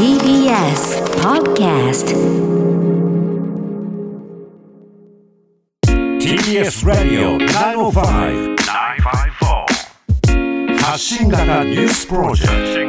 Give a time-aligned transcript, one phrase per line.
[0.00, 2.16] TBS Podcast
[6.18, 7.36] TBS ラディオ
[7.92, 8.56] 905-954
[10.78, 12.46] 発信型ニュースプロジェ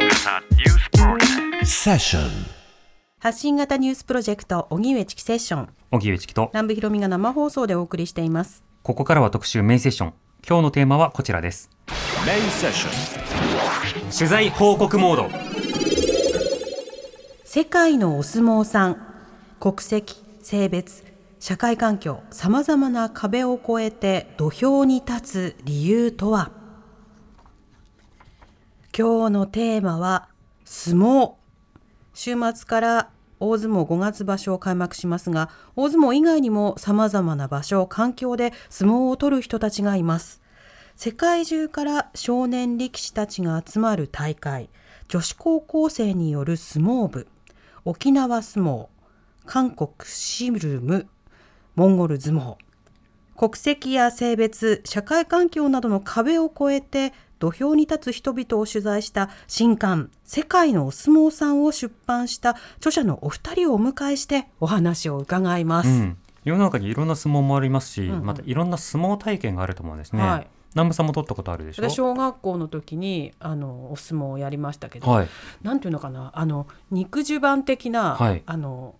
[0.08, 1.66] クト。
[1.66, 2.30] セッション
[3.18, 5.68] 発信型ニュースプロジェクト荻上チキセッション。
[5.90, 6.48] 荻上チキと。
[6.54, 8.64] 南部ひろみが生放送でお送りしています。
[8.82, 10.14] ここからは特集メインセッション。
[10.48, 11.68] 今日のテーマはこちらです。
[12.26, 14.10] メインセッション。
[14.10, 15.51] 取材報告モード
[17.54, 18.96] 世界のお相撲さん。
[19.60, 21.04] 国籍性別
[21.38, 26.50] 社会環境さまざまな壁を越えて土俵に立つ理由とは？
[28.96, 30.30] 今日のテーマは
[30.64, 31.32] 相撲。
[32.14, 40.40] 週末から大相撲5月場所を開幕しますが大相撲以外にもさまざまな場所環境で相撲を取る人たちがいます。
[40.96, 44.70] 世界中から少年力士たちが集まる大会
[45.08, 47.26] 女子高校生による相撲部。
[47.84, 48.86] 沖縄相撲
[49.44, 51.08] 韓国シルム
[51.74, 52.54] モンゴル相撲。
[53.36, 65.88] 国籍や性別社会環境などの壁を越えて土俵に立つ人々を取材した新刊「世界のお相撲さん」を出版した著者のお二人をお迎えしてお話を伺います。
[65.88, 66.16] うん。
[66.44, 68.26] 世の中にいろんな相撲もありますし、うんうん。
[68.26, 71.88] またいろんな相撲体験があると思うんですね、はい南部さんも取ったことあるでしょ？
[71.88, 75.28] 私小学校の時にあのお相撲をやりましたけど、はい。
[75.62, 78.42] なんていうのかなあの肉襦袢的な、はい。
[78.46, 78.94] あの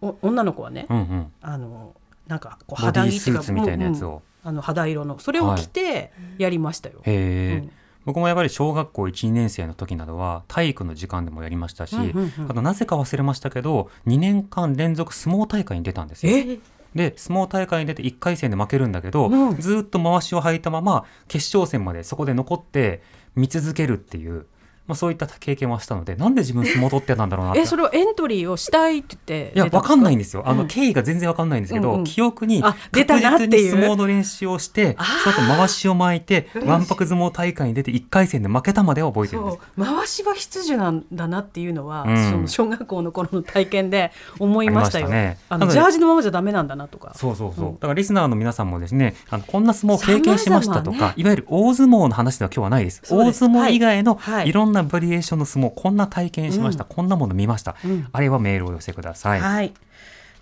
[0.00, 1.32] お女の子はね、うんうん。
[1.40, 1.94] あの
[2.26, 4.14] なんかこうボディー着スーツみたいなやつうんうん。
[4.14, 5.18] を、あの肌色の。
[5.18, 7.00] それを着てやりましたよ。
[7.02, 7.70] へえ、うん。
[8.04, 12.50] 僕もやっぱり小学校1年生の時などは体育の時間でもやりましたし、うんうんうん。
[12.50, 16.32] あとなぜか忘れましたけど2年間連続相撲大会に出たんですよ。
[16.32, 16.58] え？
[16.94, 19.56] で相撲大会に出て1回戦で負けるんだけど、うん。
[19.56, 23.02] ずーっと回しを履いたまま決勝戦までそこで残って
[23.34, 24.46] 見続けるっていう、
[24.88, 30.42] まあ、そういった経験はしたのでなんで自分相撲取ってたんだろうなってえそれをエントリーをしたいって言っていやわかんないんでですよ。
[30.46, 30.68] あの、うん。
[30.68, 33.50] 経緯が全然わかんないんですけど、うんうん記憶にあ出た確なっていう。
[33.50, 39.84] 実に相撲の練習をしてその後回しを巻いてわんぱく相撲大会に出て1回戦で負けたまでは覚えてるんですそう。
[39.84, 42.30] 回しは必需なんだなっていうのは、うん。
[42.30, 45.08] その小学校の頃の体験で思いましたよ。
[45.08, 45.38] ね。
[45.48, 47.12] あなのジャージのままじゃダメなんだなとか。
[47.14, 47.74] そうそうそう、うん。
[47.74, 51.14] だからリスナーの皆さんもですねあのこんな相撲を経験しましたとか、ね。
[51.16, 53.02] いわゆる大相撲の話では今日はないです。
[53.04, 53.44] そうです。
[53.44, 56.94] 大相撲以外のいろんなバリエーションの相撲こんな体験しました、うん。
[56.94, 58.08] こんなもの見ました、うん。
[58.12, 59.72] あれはメールをお寄せください、はい。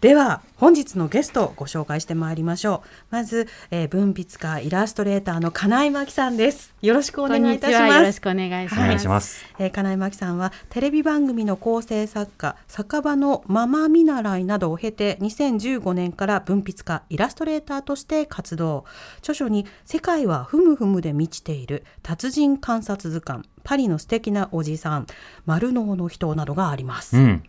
[0.00, 2.88] では本日のゲストをご紹介してまいりましょう。
[3.10, 6.74] まず、えー文筆家イラストレーターの金井真紀さんです。
[6.82, 7.70] よろしくおこ願いいんにちは。
[7.70, 8.04] よたします。
[8.04, 9.44] ろしくお願いしおます。
[9.58, 18.84] 願いえー金井真紀さんはテレビ番組の構成作家酒場のママ見習いなどを経て2015年から文筆家イラストレーターとして活動
[19.18, 25.06] 著書に「世界はふむふむで満ちている達人観察図鑑パリの素敵なおじさん
[25.46, 27.16] 丸脳の人」などがあります。
[27.16, 27.42] うん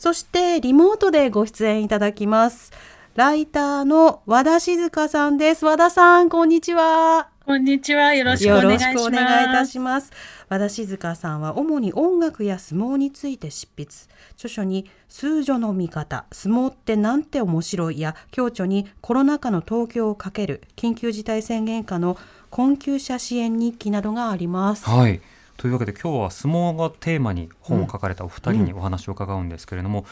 [0.00, 2.72] そしてリモートでご出演いただきます。
[3.16, 5.66] ライターの和田静香さんです。
[5.66, 7.28] 和田さん、こんにちは。
[7.44, 8.14] こんにちは。
[8.14, 8.94] よろしくおよ願いします。
[8.94, 10.10] ろしくお願いいたします。
[10.48, 13.90] 和田静香さんは主に音楽や相撲について執筆。
[14.36, 22.16] 著書に数女の見方、相撲ってなんて面白いや、共著にコロナ禍の東京をかける緊急事態宣言下の
[22.48, 24.88] 困窮者支援日記などがあります。
[24.88, 25.20] はい
[25.60, 30.06] というわけで今日は相撲がテーマに本を書かれたお二人にお話を伺うんですけれども、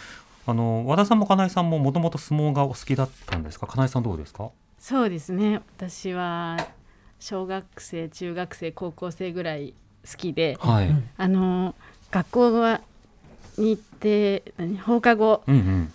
[0.47, 3.67] あの和田さんも金井さんももともと相撲がお好きだったんですか？
[3.67, 4.51] 金井さんどうですか？
[4.79, 5.63] そうですね。
[5.79, 6.59] 私は
[7.19, 9.73] 小学生、中学生、高校生ぐらい
[10.07, 11.09] 好きで、はい、うん。
[11.17, 11.75] あの
[12.11, 12.83] 学校は
[13.57, 15.91] に行って何放課後うん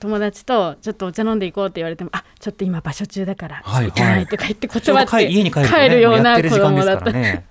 [0.00, 7.46] 友達とちょっとお茶飲んでいこうって言われてもあちょっと今場所中だからはい行けないとか言って断って家に帰るような子時間ですか供だった、らね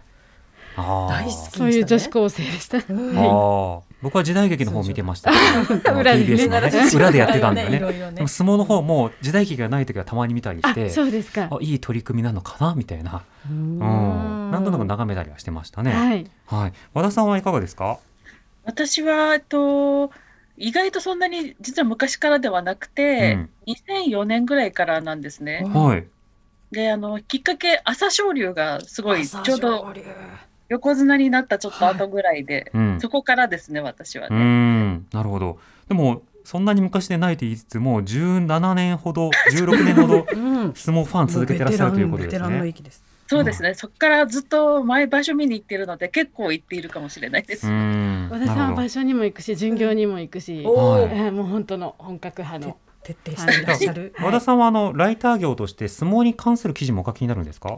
[1.10, 2.78] 大好きそういう女子高生でした。
[2.78, 3.82] あー。
[4.02, 5.30] 僕は時代劇の方を見てました
[5.94, 6.34] 裏でね。
[6.36, 7.78] TBS のね裏でやってたんだよね。
[7.78, 8.12] いろいろね。
[8.14, 11.50] でも相撲の方も時代劇がない時はたまに見たりしあてそうですか。
[11.52, 11.58] あ。
[11.60, 13.78] いい取り組みなのかなみたいな、ううん。
[13.80, 15.92] ん、何となく眺めたりはしてましたね。
[15.92, 16.26] はい。
[16.46, 17.98] はい、和田さんはいかがですか？
[18.64, 20.12] 私は、えっと、
[20.56, 25.64] 意外とそんなに実は昔からではなくて、2004年ぐらいからなんですね。
[25.66, 26.06] うんはい。
[26.72, 29.94] で、あの、きっかけ、朝青龍がすごい、ち朝ょうど
[30.70, 33.02] 横綱になったちょっと後ぐらいで、うん。
[33.02, 34.38] そこからですね、私はうね。
[34.40, 35.60] ん、なるほど。
[35.88, 43.10] でもそんなに昔でないと言いつつも17年ほど16年ほど うん相撲ファン続けてらっしゃるということですね。
[43.28, 47.68] そうですね、そこからずっと前場所見に行ってるので、結構行っているかもしれないです。
[47.68, 48.28] うん。
[48.32, 52.78] 和田さんは場所にも行くし巡業にも行くし、はいえーもう本当の本格派の。
[53.04, 54.14] 徹底していらっしゃる。
[54.20, 57.78] 和田さんはあのライター業として相撲に関する記事もお書きになるんですか？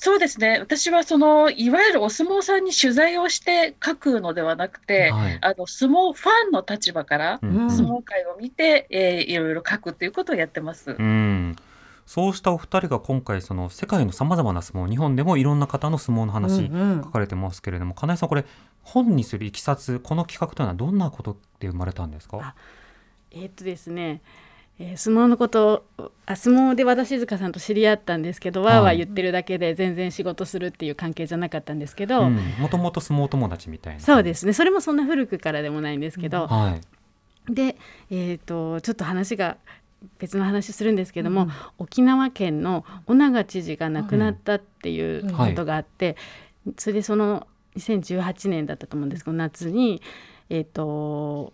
[0.00, 0.58] そうですね。
[0.60, 5.38] 私はそのいわゆるお相撲さんに取材をして書くのではなくて、はい。
[5.42, 7.56] あの相撲ファンの立場からうん。
[7.56, 10.94] うん相撲界を見て、えーいろいろ書くということをやってます。
[10.96, 11.56] うん。
[12.06, 17.02] そうしたお二人が今回その世界のさまざまな相撲日本でもいろんな方の相撲の話うんうん。
[17.02, 18.44] 書かれてますけれども、金井さんこれ
[18.84, 22.38] 本にするいきさつこの企画というのはどんなことで生まれたんですか？
[22.40, 22.54] あ
[23.32, 24.22] えーっとですね、
[24.80, 25.84] えー相撲のこと
[26.26, 34.00] あ相撲で和田静香さんと知り合ったんですけど、わーわー言ってるだけで全然仕事するっていう関係じゃなかったんですけど、もともと相撲友達みたいな。
[34.00, 34.52] そうですね。
[34.52, 36.78] それもそんな古くからでもないんですけど、は
[37.48, 37.52] い。
[37.54, 37.76] で、
[38.10, 39.56] えー、とちょっと話が
[40.18, 41.50] 別の話するんですけども、うん。
[41.78, 45.32] 沖縄県の尾長知事が亡くなったっていううん。
[45.32, 46.16] ことがあって、
[46.76, 47.46] それでその
[47.76, 50.02] 2018年だったと思うんですけど夏に、
[50.50, 51.52] えー、と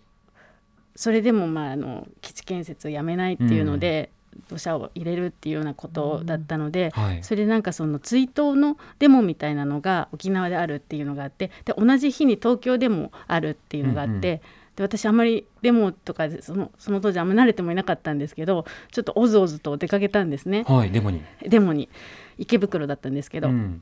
[0.95, 4.09] それでもまああの基地建設をやめないっていうので、
[4.49, 7.23] 土砂を入れるっていうようなことだったので、はい。
[7.23, 14.19] それでなんかその追悼のデモみたいなのが沖縄であるっていうのがあってで同じ日に東京でもあるっていうのがあって、うんうん。
[14.19, 14.41] で
[14.79, 20.65] 私あんまりデモとかでそのその当時あんま慣れてもいなかったんですけどちょっとおずおずと出かけたんですね。
[20.67, 21.89] はいデモに、デモに。
[22.37, 23.81] 池袋だったんですけど、うん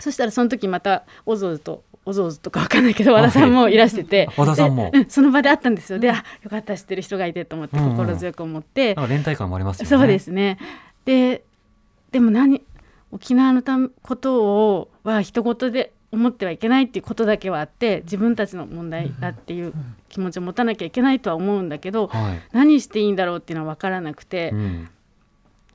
[0.00, 4.90] そしたらその時またおずおずとおずおずとかわかんないけど和田さんもいらしてて、和田さんも。
[4.90, 5.98] でうんその場で会ったんですよ。
[5.98, 9.88] であよかった知ってる人がいてと思ってうんうん心強く思って、なんか連帯感もありますよね。
[9.88, 10.58] そうですね。
[11.04, 11.44] で、
[12.12, 12.62] でも何
[13.12, 14.42] 沖縄のたんこと
[14.76, 19.74] をは一言で思ってはいけないっていうことだけはあって自分たちの問題だっていう
[20.08, 24.50] 気持ちを持たなきゃいけないとは思うんだけど、はい、何していいんだろうっていうのは分からなくて。
[24.52, 24.88] う、ん。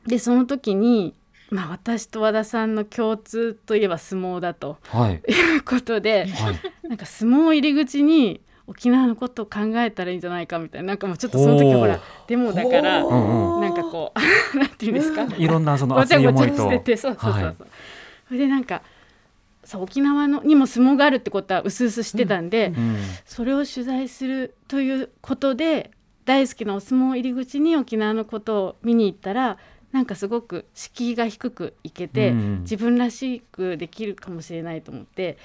[0.07, 1.13] でその時に、
[1.53, 4.77] まあ、私と和田さんの共通といえば相撲だと。
[4.87, 5.13] はい。
[5.31, 6.87] いうことではい。
[6.87, 10.87] なんか相撲を入り口に沖縄のことを考えたらいいんじゃないかみたいな。
[10.87, 13.11] なんかもうちょっとその時ほらデモだからう。
[13.11, 13.61] んうん。
[13.61, 14.19] なんかこう
[14.57, 15.27] なんていうんですか。
[15.37, 17.55] いろんなその熱ごちゃごちい思いとててそうそうそうそう、はい。
[18.29, 18.81] それでなんか
[19.63, 22.97] そう沖縄のにも相撲があるってことはうすうす知ってたんで、うん。
[23.25, 25.91] それを取材するということで
[26.25, 29.57] 大好きなお相撲入り口に沖縄のことを見に行ったら
[29.93, 35.37] なんかすごく敷居が低くいけて、うん自分らしくできるかもしれないと思って。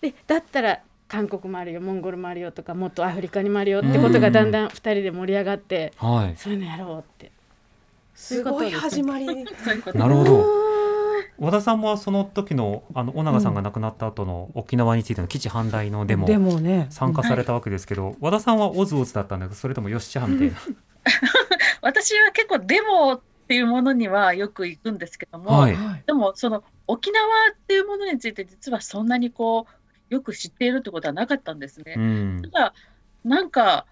[0.00, 6.36] でだったら韓国もあるよモンゴルもあるよとかもっとアフリカにもあるよってことがだんだん2人で盛り上がって、はい。
[6.36, 7.32] そういうのやろうって。
[8.14, 9.26] すごい始まり。
[9.26, 10.44] そういうこと なるほど。
[11.40, 16.86] 和田さんもその時のあの尾長さんが亡くなった後の沖縄についての基地反対のデモでもね。
[16.90, 20.56] 参加されたわけですけど、和田さんはオズオズだったんだけどそれともよっしゃみたいな、
[21.82, 25.74] 私は結構デモっていうものにはよく行くんですけども、はい。
[25.74, 27.24] はいでもその沖縄
[27.54, 29.66] っていうものについて実はそんなにこ
[30.10, 31.94] うよく知っているってことはなかったんですね。
[31.96, 32.42] うん。
[32.42, 32.74] ただ
[33.24, 33.86] なんか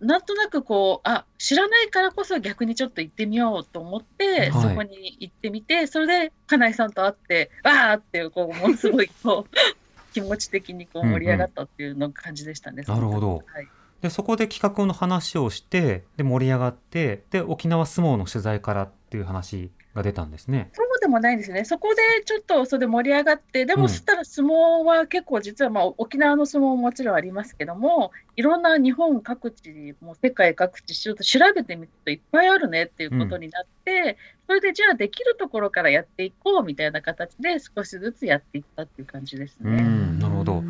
[0.00, 4.68] なんとなくこうあ知らないからこそ逆にちょっと行ってみようと思って、はい。
[4.68, 9.56] そこに行ってみてそれで金井さんと会ってわーっていうこうものすごいこう
[10.12, 12.82] 気持ち的にこう盛り上がったっていうの感じでしたね。
[12.86, 13.44] なるほど。
[13.46, 13.68] はい
[14.02, 20.70] でそこで企画の話をしてで盛り上がってで沖縄相撲の取材からっていう話が出たんですね。
[20.72, 21.64] そうでもないんですね。
[21.64, 39.80] そこでちょっとそれで盛り上がって、でうんもそしたら相撲は結構実はまあ沖縄の相撲ももちろんありますけども、いろんな日本各地、もう世界各地ちょっと調べてみるといっぱいあるねっていうことになって、それでじゃあできるところからやっていこうみたいな形で少しずつやっていったっていう感じですうね。
[39.80, 40.62] んなるほど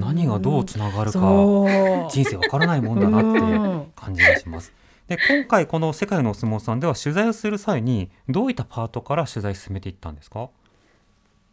[0.00, 1.18] 何がどうつながるか
[2.10, 3.92] 人生わからないもんだなってうん。
[3.94, 4.72] 感じがします。
[5.08, 10.50] で今回この「世界のお相撲さん」では取材をする際にどういったパートから取材進めていったんですか、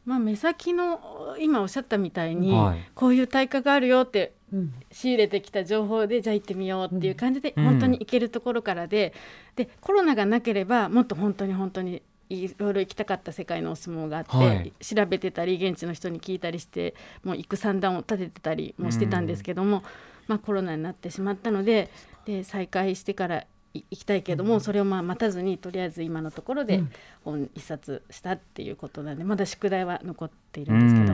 [0.05, 0.99] まあ、目先の
[1.39, 2.89] 今おっしゃったみたいに、はい。
[2.93, 4.73] こういう大会があるよってうん。
[4.91, 7.65] 仕入れてきた情報でじゃあ行ってみようっていう感じで、うん。
[7.65, 9.13] 本当に行けるところからで
[9.55, 14.73] でコロナがなければもっと本当に本当にいろいろ行きたかった世界のお相撲があって、はい。
[14.81, 19.83] 調べてたり現地の人に聞いたりしてもう行く算段を立ててたりもしてたんですけども、
[20.27, 21.89] まあ、コロナになってしまったので
[22.25, 26.91] で再開してからい行きたいけども、それをまあ待たずにとりあえず今のところでうん。
[27.23, 31.13] 本一冊したっていうことなんでまだ宿題は残っているうんですけど。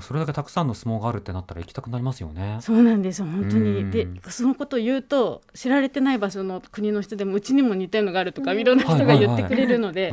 [0.00, 2.58] んそれだけたくさんの相撲があるってなったら行きたくなりますよね。
[2.60, 3.74] そうなんですよ本当うん。
[3.86, 10.12] にでそのことを言うと知られてない場所の国の人でもうちにも似たようのがあるとかいろんな人が言ってくれるので。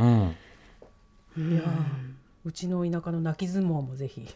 [1.38, 1.62] いや
[2.49, 4.27] うちの田舎の泣き相撲もぜひ。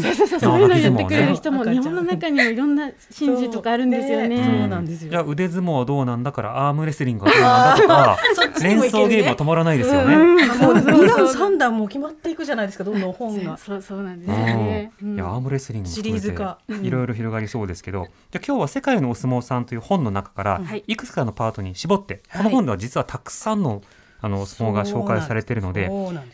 [0.00, 4.36] そうそうそうそういうの言ってくれる人も日本の中にもいろんな神事とかあるんですよね。
[4.38, 4.46] そう。
[4.46, 5.10] そうなんですよ。
[5.10, 8.18] じゃあ腕相撲はどうなんだからアームレスリングはどうなんだとか
[8.64, 10.14] 連想ゲームは止まらないですよね。
[10.14, 12.84] うんもうそうそう二段そう三段も決まっていくじゃないですか。
[12.84, 13.58] どんどん本が。
[13.58, 14.92] そうそうなんですよね。
[15.02, 15.14] うん。
[15.16, 16.58] いやアームレスリングも含めシリーズ化。
[16.66, 20.84] ていろいろ広がりそうですけど、じゃあ今日は「世界のお相撲さん」という本の中からはい。
[20.86, 22.42] いくつかのパートに絞って、はい。
[22.44, 23.82] この本では実はたくさんの
[24.20, 25.86] あの相撲が紹介されているので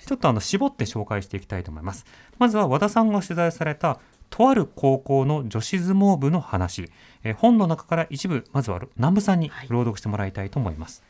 [0.06, 2.04] ちょっとあの絞って紹介していきたいと思います。
[2.38, 4.00] まずは和田さんが取材された
[4.30, 6.90] とある高校の女子相撲部の話、
[7.22, 11.02] えー本の中から一部まずは南部さんに朗読してもらいたいと思います、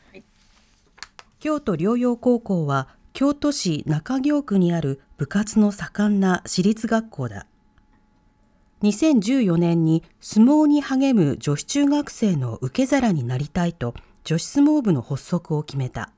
[1.39, 7.47] 京都療養高校は京都市中京区にある部活の盛んな私立学校だ。
[8.83, 16.11] 2014年に相撲に励む女子中学生の受け皿になりたいと女子相撲部の発足を決めた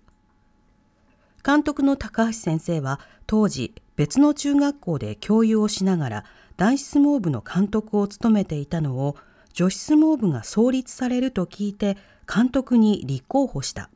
[1.48, 6.26] 監督の高橋先生は当時別の中学校で教諭をしながら
[6.58, 9.16] 男子相撲部の監督を務めていたのを
[9.54, 11.96] 女子相撲部が創立されると聞いて
[12.28, 13.90] 監督に立候補した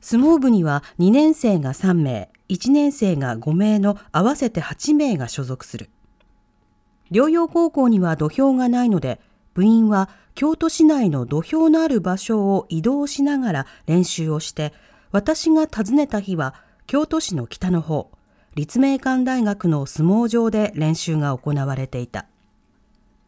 [0.00, 5.90] 相撲部には2年生が3名、1年生が5名の合わせて8名が所属する。
[7.12, 9.20] 療養高校には土俵がないので、
[9.54, 14.72] 部員は京都市内の土俵のある場所を移動しながら練習をして、
[15.10, 16.54] 私が訪ねた日は
[16.86, 18.10] 京都市の北の方、
[18.54, 22.26] 立命館大学の相撲場で練習が行われていた。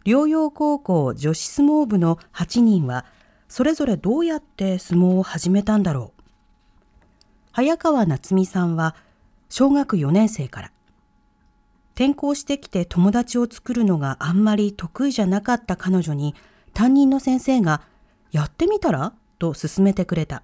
[0.05, 3.05] 療養高校女子相撲部の8人は、
[3.49, 6.23] それぞれどうやって相撲を始めたんだろう。
[7.53, 8.95] 早川夏美さんは
[9.49, 10.73] 小学4年生から
[11.97, 16.37] 転校してきて友達を作るのがあんまり得意じゃなかった彼女に
[16.73, 17.83] 担任の先生が
[18.31, 19.13] やってみたら？
[19.41, 20.43] と勧めてくれた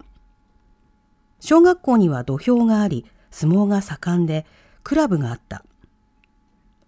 [1.46, 4.46] 小学校には土俵があり相撲が盛んで
[4.82, 5.64] クラブがあった。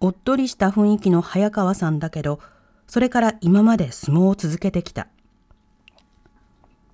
[0.01, 2.41] おっとりした雰囲気の早川さんだけど
[2.85, 5.07] それから今まで相撲を続けてきた。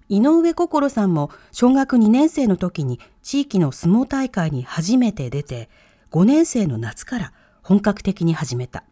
[0.09, 5.67] 井上心さんも小学2年生の時に地域の相撲大会に初めて出て
[6.11, 8.83] 5年生の夏から本格的に始めた。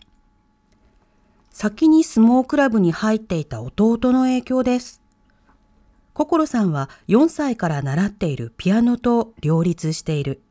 [1.51, 5.02] 先に相撲クラブに入っていた弟の影響です。
[6.13, 10.41] 心さんは4歳から習っているピアノと両立している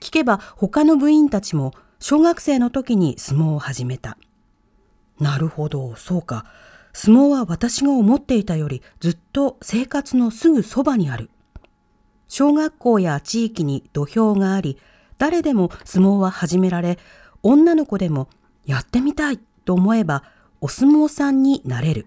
[0.00, 4.16] 聞けば他の部員たちも小学生の時に相撲を始めた
[5.20, 6.46] なるほどそうか
[6.92, 11.30] 相撲は私が思っていたよりずっと生活のすぐそばにある。
[12.28, 14.78] 小学校や地域に土俵があり、
[15.18, 16.98] 誰でも相撲は始められ、
[17.42, 18.28] 女の子でも
[18.66, 20.24] やってみたいと思えば
[20.60, 22.06] お相撲さんになれる。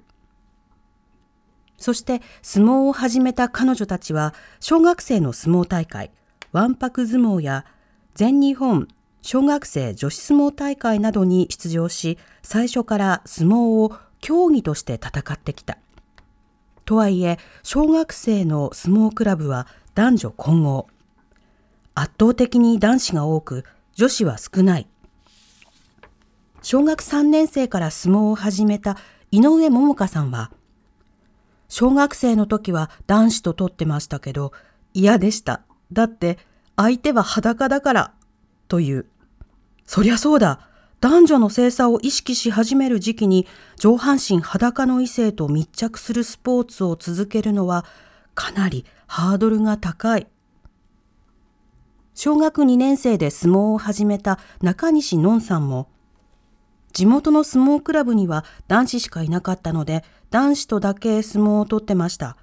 [1.77, 6.12] そして相撲を始めた彼女たちは小学生の相撲大会、
[6.51, 7.65] わんぱく相撲や
[8.13, 8.88] 全日本
[9.22, 15.79] 小学生女子相撲大会などに出場し、最初から相撲を競技として戦ってきた。
[16.86, 19.65] とはいえ、小学生の相撲クラブは
[19.96, 20.88] 男女混合。
[21.96, 23.65] 圧倒的に男子が多く、
[23.96, 24.88] 女子は少ない。
[26.62, 28.96] 小学3年生から相撲を始めた
[29.32, 30.51] 井上桃香さんは、
[31.77, 34.53] 小学生の時は男子と取ってましたけど、
[34.94, 35.63] 嫌でした。
[35.91, 36.38] だって、
[36.77, 38.13] 相手は裸だから、
[38.70, 39.08] という。
[39.86, 40.70] そりゃそうだ。
[41.01, 47.84] 男女の性差を意識し始める時期に上半身裸の異性と密着するスポーツを続けるのは
[48.36, 50.27] かなりハードルが高い。
[52.13, 55.89] 小学2年生で相撲を始めた中西のんさんも
[56.96, 60.05] 地元の相撲クラブには男子しかいなかったので
[60.36, 62.36] 男子とだけ相撲を取ってました。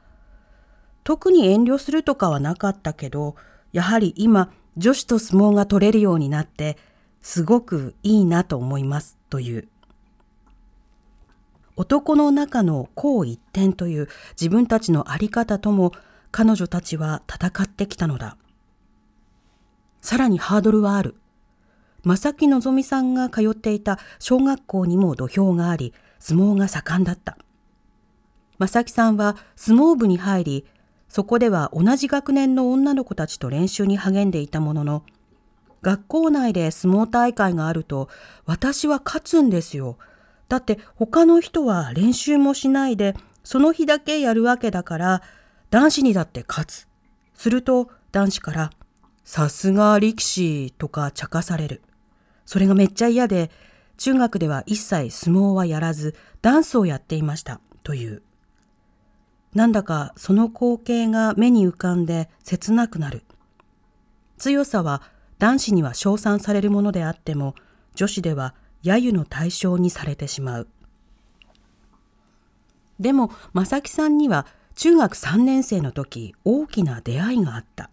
[1.04, 3.37] 特に遠慮するとかはなかったけど
[3.70, 6.78] やはり今女子と相撲が取れるようになって
[7.20, 9.68] すごくいいなと思いますという。
[11.76, 14.08] 男の中のこう一点という
[14.40, 15.92] 自分たちのあり方とも
[16.30, 18.38] 彼女たちは戦ってきたのだ。
[20.00, 21.16] さらにハードルはある。
[22.04, 27.37] 正木のぞみさんが通っていた小学校にも土俵があり、相撲が盛んだった。
[28.59, 30.66] 正木さんは相撲部に入り、
[31.09, 35.04] そこでは同じ学年の女の子たちと練習に励んでいたものの、
[35.82, 38.09] 学校内で相撲大会があると
[38.47, 39.99] 私は勝つんですよ。
[40.49, 45.23] だって他の人は練習もしないでその日だけやるわけだから
[45.71, 46.88] 男子にだって勝つ。
[47.35, 48.71] すると男子から
[49.25, 51.82] さすが力士とか茶化される。
[52.47, 53.50] それがめっちゃ嫌で
[53.97, 58.23] 中学では一切相撲はやらずダンスをやっていましたという。
[59.54, 63.23] なんだかその光景が目に浮かんで切なくなる。
[64.38, 65.02] 強さは
[65.38, 67.54] 男子には称賛されるものであっても
[67.94, 70.68] 女子では揶揄の対象にされてしまう。
[72.99, 77.90] でも正木さんには中学3年生の時大きな出会いがあった。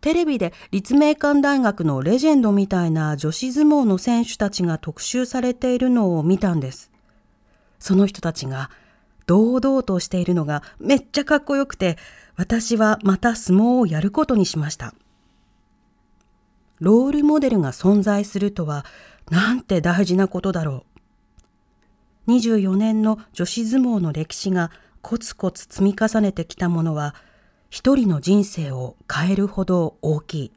[0.00, 6.90] テレビで立命館大学のレジェンドみたいな女子相撲の選手たちが特集されているのを見たんです。
[7.78, 8.70] その人たちが
[9.28, 11.98] 堂々としているのがめっちゃかっこよくて、
[12.34, 14.94] 私はまた相撲をやることにしました。
[16.80, 18.86] ロールモデルが存在するとは、
[19.30, 20.86] なんて大事なことだろ
[22.26, 22.30] う。
[22.30, 24.70] 24年の女子相撲の歴史が
[25.02, 27.14] コツコツ積み重ねてきたものは、
[27.68, 30.52] 一人の人生を変えるほど大きい。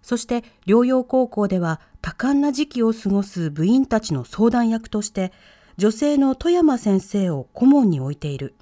[0.00, 5.30] そして療養高校では多感な時期を過ごす部員たちの相談役として
[5.76, 8.54] 女性の富山先生を顧問に置いている。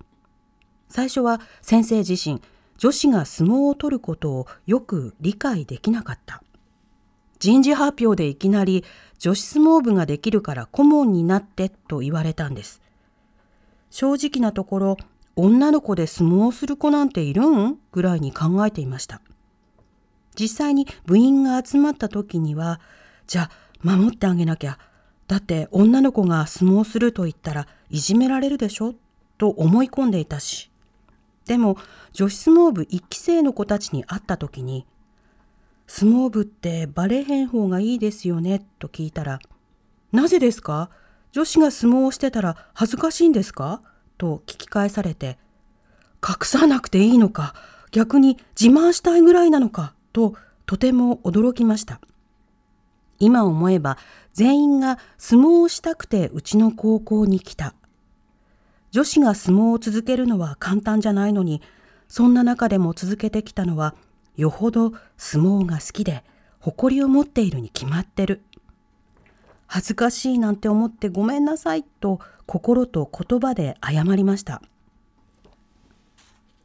[0.89, 2.43] 最初は先生自身
[2.79, 6.43] 女子が相撲を取ることをよく理解できなかった。
[7.39, 8.85] 人事発表でいきなり
[9.19, 12.83] 女子相撲部ができるから顧問になってと言われたんです。
[13.91, 14.97] 正直なところ
[15.37, 17.79] 女の子で相撲をする子なんているん？
[17.93, 19.21] ぐらいに考えていました。
[20.39, 22.81] 実際に部員が集まった時には、
[23.27, 23.51] じゃあ
[23.83, 24.79] 守ってあげなきゃ。
[25.31, 28.97] だって女の子が相撲すると言ったらいじめられるでしょ？
[29.39, 30.73] と思い込んでいたし。
[31.47, 31.77] でも
[32.13, 34.87] 女子相撲部1期生の子たちに会った時に、
[35.87, 38.67] 相撲部ってバレへん方がいいですよね？
[38.81, 39.39] と聞いたら、
[40.11, 40.91] なぜですか？
[41.31, 43.83] 女子が相撲をしてたら恥ずかしいんですか？
[44.19, 45.39] と聞き返されて、
[46.29, 47.55] 隠さなくていいのか、
[47.93, 50.35] 逆に自慢したいぐらいなのか、と
[50.67, 52.01] とても驚きました。
[53.23, 53.99] 今思えば
[54.33, 57.75] 全員が相撲をしたくてうちの高校に来た。
[58.91, 61.63] 女子が相撲を続けるのは簡単じゃないのに、
[62.09, 63.95] そんな中でも続けてきたのは、
[64.37, 66.25] よほど相撲が好きで
[66.59, 68.43] 誇りを持っているに決まってる。
[69.67, 74.63] 恥ずかしいなんて思ってごめんなさいと心と言葉で謝りました。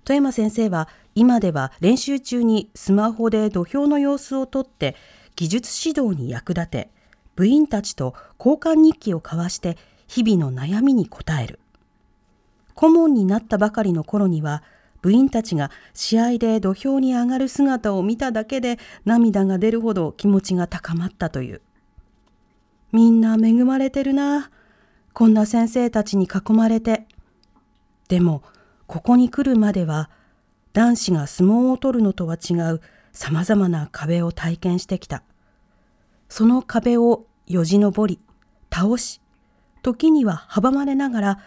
[0.03, 4.95] 富山先生は今では練習中にスマホで土俵の様子を撮って
[5.36, 6.89] 技術指導に役立て
[7.36, 9.77] 部員たちと交換日記を交わして
[10.08, 11.60] 日々の悩みに答える。
[12.74, 14.63] 顧問になったばかりの頃には
[15.01, 21.62] 部員たちが試合で土俵に上がる姿を見ただけで涙が出るほど気持ちが高まったという。
[22.92, 24.50] みんな恵まれてるな
[25.13, 27.06] こんな先生たちに囲まれて。
[28.08, 28.44] でも
[28.88, 30.10] ここに来るまでは
[30.74, 35.24] 男子が相撲を取るのとは違うさまざまな壁を体験してきた。
[36.38, 38.19] その壁をよじ登り、
[38.69, 39.21] 倒し、
[39.84, 41.39] 時には阻まれながら、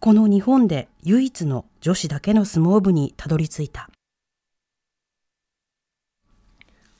[0.00, 3.88] この日本で唯一の女子だけの相撲部にたどり着いた。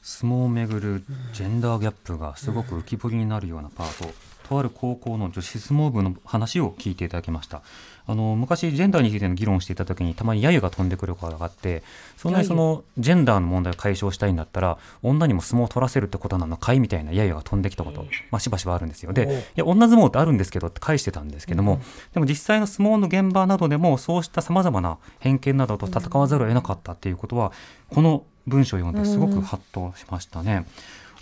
[0.00, 1.04] 相撲をめぐる
[1.34, 4.10] ジェンダーギャップがすごく浮き彫りになるようなパート、
[4.48, 7.62] とある高校の女子相撲部の話を聞いていただきました。
[8.06, 11.82] あの昔ジェンダーについての議論をしていた時にたまに揶揄が飛んでくることがあって
[12.18, 19.14] そんなにそのジェンダーの問題を解消したいんだったら女にも相撲を取らせるってことなのかいみたいな揶揄が飛んできたこと、まあ、しばしばあるんですよ。
[19.14, 21.80] でいや女相撲ってあるんですけどって返してたんですけども、
[22.12, 27.52] でも実際の相撲の現場などでもそうしたさまざまな偏見などと戦わざるを得なかったっていうことは
[27.88, 29.02] この文章を読ん。
[29.02, 30.66] ですごくハッとしましたね。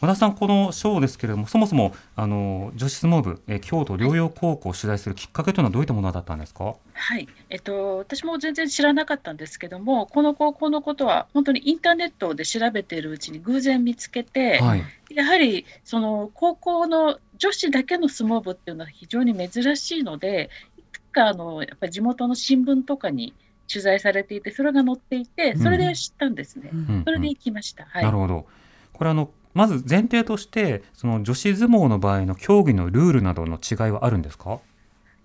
[0.02, 6.74] 和田さん、この賞ですけれども、そもそもあの女子相撲部、え京都療養高校を取材するきっかけというのはどういったものだったんですか？
[6.92, 14.84] はい、えっと、私も全然知らなかったんですけども、この高校のことは本当にインターネットで調べているうちに偶然見つけて、はい、
[15.14, 23.34] やはりその高校の女子だけの相撲部っていうのは非常に珍しいので、いくつかあのやっぱり地元の新聞とかに
[23.68, 26.70] 取材されていて、それが載っていて、それで知ったんですね。
[26.72, 27.84] うん、それで行きました。
[27.84, 28.46] はい、なるほど。
[28.92, 34.60] これあのまず前提としてその女子相撲の場合の競技のルールなどの違いはあるんですか？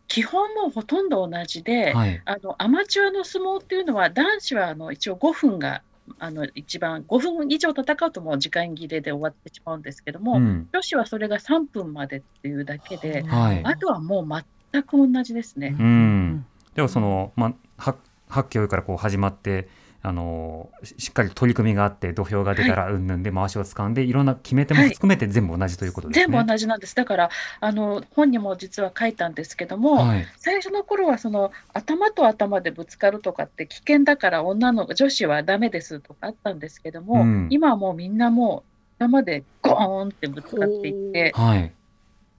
[0.07, 5.81] 基本もほとんど同じで、はい、あのアマチュアの相撲っていうのは男子はあの一応5分が
[6.19, 15.75] あの一番5分以上戦うともう時間切れで終わってしまうんですけども、うん、女子はそれが3分までっていうだけで、はい、あとはもう全く同じですね。
[15.77, 17.95] うん、ではその、まあ、
[18.29, 19.67] 発狂からこう始まって
[20.07, 26.25] あのしっかり取り組みがあって土俵が出たらうんぬんで回しを掴んで、はい、いろんな決め手も含めて全部同じということですね。
[26.27, 41.33] 全部同じなんですだからあの本にも実は書いたんですけども、はい、最初の頃はその頭と頭でぶつかるとかって危険だから女の女子はダメですとかあったんですけども、うん、今はもうみんなもう頭でゴーンってぶつかっていって。
[41.35, 41.73] はい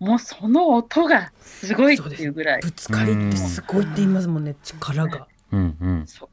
[0.00, 2.60] もうその音がすごいっていうぐらい。
[2.62, 5.26] ぶつかりってすごいって言いますもんね、力が。
[5.50, 6.06] うんうん。
[6.06, 6.28] そう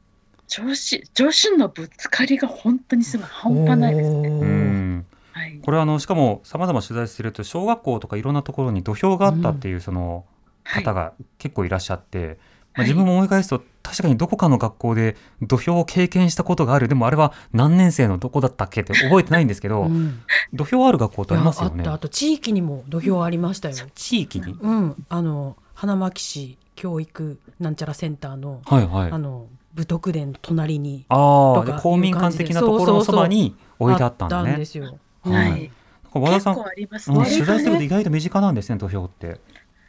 [0.48, 5.04] 女子女子のぶつかりが本当にすごい半端ないですね。
[5.32, 10.24] はい、これはあのしかもさまざま取材すると小学校とかいろんなところに土俵があったっていうその
[10.64, 12.40] 方が結構いらっしゃって、うんはい、ま
[12.76, 16.88] あ、自分も思い返すと確かにどこかの学校で土俵を経験したことがある。
[16.88, 21.84] でもあれは何年生のどこだったっけって覚えてないんですけど、うん、土俵ある学校ってありますよね。
[21.88, 29.10] あと地域にも土俵ありましたよ、地域に、うん、あの花巻市教育なんちゃらセンターの、はいはい。
[29.10, 34.98] あの武徳殿の隣にあとかあ公民館的なところのそばに置いてあったんだねあったんですよ。
[35.22, 35.70] ははいい。
[36.14, 37.30] 和田さん結構ありますうんね。
[37.30, 39.38] 取材すると意外と身近なんですね土俵って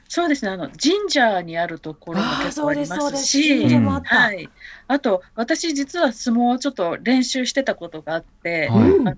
[0.09, 0.51] そうですね。
[0.51, 4.15] あの神社にあるところも結構ありまそうですし、あった。
[4.15, 4.49] はい。
[4.87, 9.17] あと私実は相撲をちょっと練習してたことがあって、はいうんあの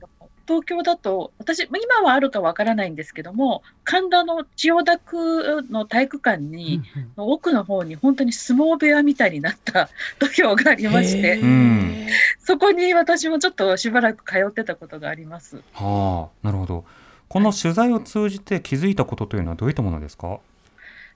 [0.50, 6.82] 東京だと私今はあるかわからないんですけども、神田の千代田区の体育館に、
[7.18, 12.08] 奥の方に本当に相撲部屋みたいになった 土俵がありまして、うん。
[12.40, 15.62] そこに私もちょっとしばらく通ってたことがあります。
[15.74, 16.84] はあなるほど。
[17.28, 20.40] この取材を通じて気づいたことというのはどういったものですか？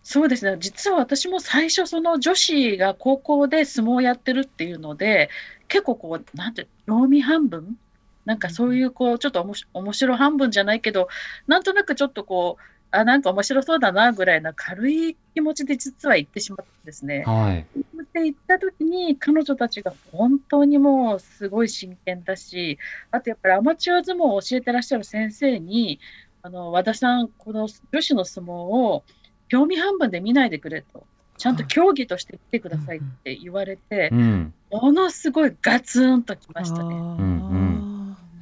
[0.03, 0.57] そうですね。
[0.59, 5.29] 実は私も最初、その女子が高校で相撲をやってるっていうので、
[5.69, 7.77] 結構こう、なんて、興味半分
[8.25, 11.09] なんかそういう、こう、ちょっとおもし面白半分じゃないけど、
[11.47, 17.23] なんとなくちょっとこう、あ、なんか面白そうだなぐらいな軽い気持ちで実は行ってしまったんですね。
[17.25, 17.65] はい。
[18.13, 22.77] で行った時に彼女たちが本当にもうすごい真剣だし、
[23.09, 25.99] あとやっぱりアマチュア相撲を教えてらっしゃる先生に、
[26.43, 29.03] あの和田さん、この女子の相撲を
[29.49, 31.07] 興味半分で見ないでくれと、
[31.37, 34.53] ちゃんと競技として見てくださいって言われてう、ん。
[34.69, 36.95] ものすごいガツンときましたね。
[36.95, 37.62] うん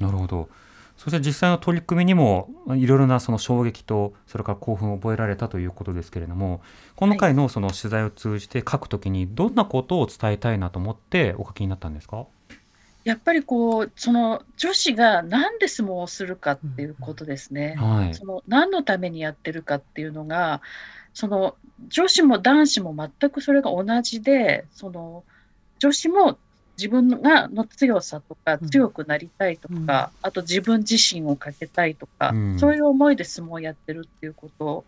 [0.02, 0.48] なるほど。
[0.98, 6.60] そして実際の取り組みにもいろいろなその衝撃とそれから興奮を覚えられたということですけれども
[6.94, 12.26] この回のその取材を通じて書くときにどんなことを伝えたいなと思ってお書きになったんですか？
[13.04, 17.74] やっぱりこう、その女子がなんで相撲をするかっていうことですね。
[17.76, 18.14] はい。
[18.14, 20.60] その何のためにやってるかっていうのが、
[21.12, 21.56] その
[21.88, 25.24] 女子も男子も全くそれが同じで、その
[25.80, 26.38] 女子も
[26.82, 28.68] 自分がの強さとかうん。
[28.68, 29.86] 強くなりたいとか、うん。
[29.86, 32.58] あと自分自身をかけたいとか、うん。
[32.58, 34.64] そういう思いで相撲をやってるっていうこと。
[34.64, 34.84] を、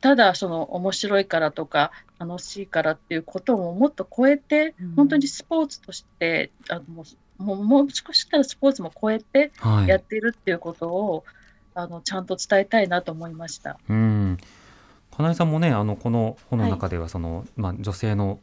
[0.00, 4.94] ただその面白いからとか楽しいからっていうことももっと超えて、うん。
[4.94, 7.04] 本当にスポーツとしてあの
[7.36, 9.88] もうもう少ししたらスポーツも超えてはい。
[9.88, 11.24] やっているっていうことを、
[11.74, 13.78] あのちゃんと伝えたいなと思いました。
[13.88, 14.38] うん。
[15.18, 18.38] 金井さんもねあのこの本の中ではその、まあ、女性の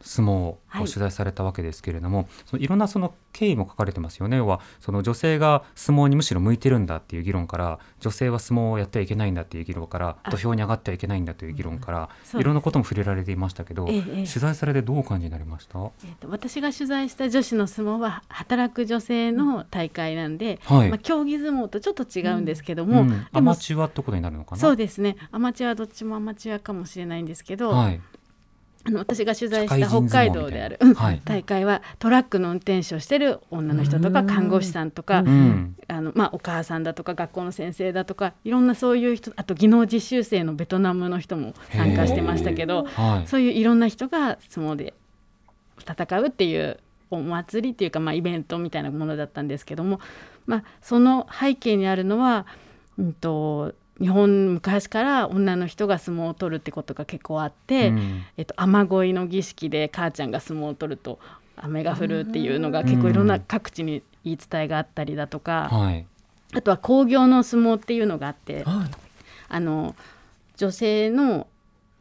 [0.00, 4.36] 相撲をはい取材されたわけですけれども、そのいろんなその経緯も書かれてますよね。
[4.36, 10.30] 要はその女性が相撲にむしろ向いてるんだっていう議論から女性は相撲をやってはいけないんだっていう議論からあ。
[10.30, 14.04] 土俵に上がってはいけないんだという議論からそういろんなことも触れられていましたけど、ええええ。
[14.04, 20.88] 取材されてどうお感じになりました、えーと私が取材した女子の相撲は働く女性の大会なんで、はい。
[20.88, 23.08] まあ、競技相撲とちょっと違うんですけども、うん。
[23.10, 24.60] もマチュアってことになるのかな？
[24.60, 25.16] そうですね。
[25.32, 28.00] アマチュアどっちもアマチュアかもしれないんですけど、はい
[28.86, 30.78] あの私が取材した北海道である、
[31.24, 35.22] 大会はトラックの運転手をしてる女の人とかうん看護師さんとか、あ
[36.00, 43.28] のまあ、お母さんだとか学校の先生だとかいろんなそういう人あと技能実習生のベトナムの人も参加してましたけどはい。
[43.28, 44.94] そういういろんな人が相撲で
[45.78, 46.78] 戦うっていう
[47.10, 50.00] お祭りっていうか、まあ、イベントみたいなものだったんですけども、
[50.46, 52.46] まあ、その背景にあるのは、
[52.98, 58.24] うん、と日本昔から女の人が相撲を取るってことが結構あって、うん。
[58.36, 61.18] えっと、雨乞いの儀式で母ちゃんが相撲を取ると
[61.56, 66.06] 雨が降るっていうのが結構いろんな各地に言い伝えがあったりだとか、はい。
[66.52, 68.90] あとは興行の相撲っていうのがあってはい。
[69.52, 69.94] あの
[70.56, 71.46] 女性の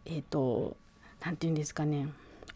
[0.05, 0.77] えっ、と
[1.23, 2.07] なんていうんですかね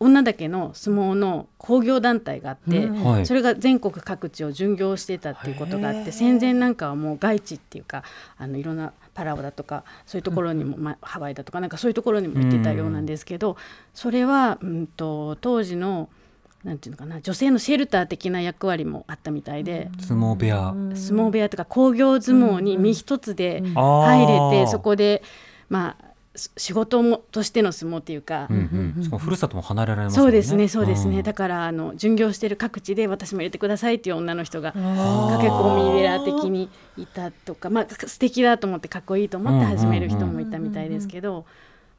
[0.04, 3.04] 女だけの相撲の興行団体があって、うん。
[3.04, 3.26] はい。
[3.26, 8.04] それが全国各地を巡業してたっていうことがあって戦前なんかはもう外地っていうか
[8.38, 13.58] あのいろんなパラオだとかそういうところにも、まあ、ハワイだとかなんかそういうところにも行ってたようなんですけど、
[13.94, 16.10] それは、うん、と当時の
[16.64, 20.74] なんていうのかな女性のシェルター的な役割もあったみたいで、相撲部屋。
[20.96, 23.74] 相撲部屋とか興行相撲に身一つでうん。
[23.74, 25.24] 入れて、そこで
[25.70, 31.24] まあす仕事もとしての相撲っていうか、うんうん、しかもふるさとも離れられますもんそうですねそうですね、ん。
[31.24, 41.46] だからあの巡業してる各地で私も入れてくださいっていう女の人が駆け込み寺的にいたとかまあ素敵だと思ってかっこいいと思って始める人もいたみたいですけど、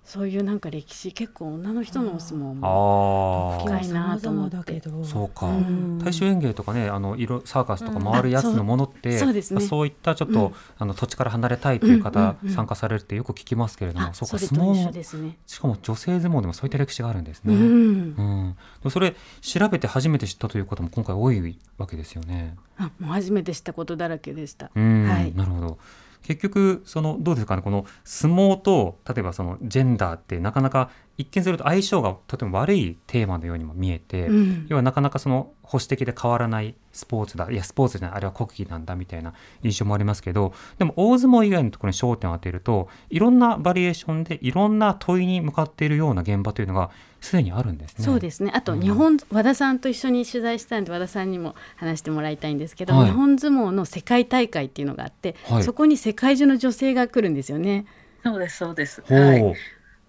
[0.05, 4.57] そういうなんか歴史結構女の人のお相撲もああ深いなと思って。
[4.57, 5.99] 様々だけどそうか、ん。
[5.99, 9.17] 大衆演芸とかねあの色サーカスとか回るやつのものって、うん。
[9.17, 9.29] あそう。
[9.29, 9.61] そうですね。
[9.61, 10.55] まあそういったちょっと、うん。
[10.79, 15.39] あの土地から離れたいという方、参加されるってよく聞きますけれども、あそうか相撲もですね。
[15.47, 17.55] しかも女性相撲でもそういった歴史があるんですうね。
[17.55, 17.59] ん。
[17.61, 18.57] うん。
[18.83, 22.57] でそれ調べて初めて知ったということも今回多いわけですよね。
[22.77, 24.71] あもう初めて知ったことだらけでした。
[24.75, 25.33] うん、はい。
[25.35, 25.79] なるほど。
[26.25, 27.63] 結局そのどうですかね。
[27.63, 34.67] この相撲と例えばそのジェンダーってなかなか一見すると相性がとても悪いテーマのようにも見えて、うん。
[34.69, 48.05] 要はなかなかその保守的で変わらないスポーツだいやスポーツじゃないあれは国技なんだみたいな印象もありますけどでも大相撲以外のところに焦点を当てるといろんなバリエーションでいろんな問いに向かっているような現場というのがすでにあるんですね。
[48.05, 57.87] そうですねあとうん日本、和田さんと一緒に取材したんで和田さんにも話してもらいたいんですけど、はい日本相撲の世界大会っていうのがあって、はいそこに世界中の女性が来るんですよね。
[58.23, 59.03] そうですそうです。
[59.03, 59.55] はい。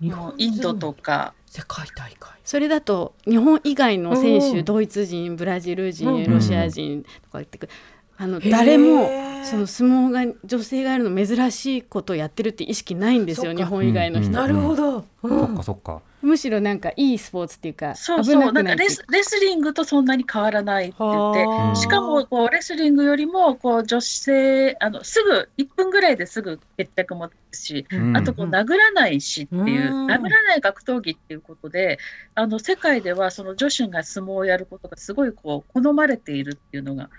[0.01, 2.31] 日もうインドとか世界大会。
[2.43, 4.65] それだと日本以外の選手、うん。
[4.65, 6.29] ドイツ人ブラジル人、うん。
[6.29, 7.71] ロシア人とか言ってくる。
[8.17, 9.09] あの誰も
[9.43, 14.33] その相撲が女性がやるの珍しいことをやってるって意識ないんですよ日本以外の人、うん。
[14.33, 16.01] なるほど、うそっんかそっか。
[16.25, 21.75] むしろなんかいいスポーツっていうかそうそう危なくなんかレスレスリングとそんなに変わらないって言ってはあ。
[21.75, 28.17] しかもこうレスリングよりもこう女性あのすぐ1分ぐらいですぐ決着もつくし、うん。
[28.17, 30.07] あとこう殴らないしっていう、うん。
[30.07, 31.99] 殴らない格闘技っていうことで
[32.33, 37.09] あの世界ではその女子が相撲をやることがすごいこう好まれているっていうのが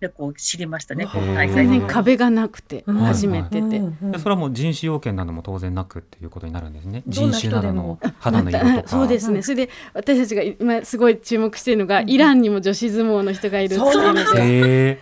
[0.00, 1.66] 結構知りましたね、全で。
[1.66, 2.96] 然壁がなくてうん。
[2.96, 3.80] 初めてで。
[4.18, 7.02] それはもう人種要件なども当然なくっていうことになるんですね。
[7.06, 7.30] どん。
[7.30, 8.88] な人種などの人でも肌の色とか。
[8.88, 13.96] そうですね、それで私たちが今すごい注目しているのが、イランにも女子相撲の人がいるっていう。
[14.02, 14.98] ので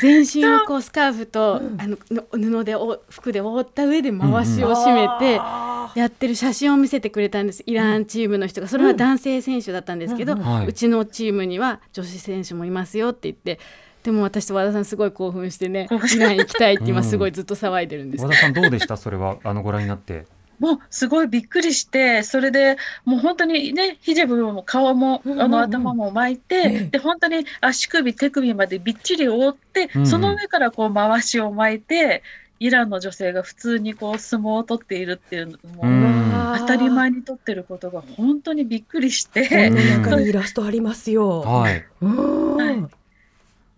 [0.00, 1.80] 全身をこうスカーフと、うん。
[1.80, 7.62] あのの布でお服で覆った上で回しを締めてあやってる写真を見せてくれたんです。
[7.66, 8.68] イランチームの人が。
[8.68, 13.58] それは男性選手だったんですけど、うちのチームには女子選手もいますよって言って
[14.02, 18.96] でも私と和田さんすごい興奮してねイラン行きたいって今すごいずっと騒いでるんです和田さんどうでした？
[18.96, 20.26] それはあのご覧になって。
[20.58, 25.32] もうすごいびっくりしてそれでもう本当にねヒジャブも顔もうん。
[25.32, 30.00] うんうんあの頭も巻いて、ええで本当に足首手首までびっちり覆って、うん。
[30.02, 32.22] うんその上からこう回しを巻いて
[32.60, 36.58] イランの女性が普通にこう相撲を取っているっていうのも、うん。
[36.58, 41.40] 当たり前に取ってることが本当にびっくりしこて、の中にイラストありますよ。
[41.40, 41.84] はい。
[42.02, 42.56] うん。
[42.56, 42.84] はい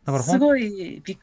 [0.05, 1.19] だからほんすごいびっ